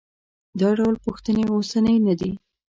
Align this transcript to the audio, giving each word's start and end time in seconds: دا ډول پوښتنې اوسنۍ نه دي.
دا 0.59 0.69
ډول 0.79 0.95
پوښتنې 1.05 1.43
اوسنۍ 1.53 1.97
نه 2.07 2.13
دي. 2.19 2.31